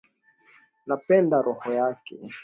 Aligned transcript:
Napenda 0.87 1.37
roho 1.45 1.69
yake 1.79 2.15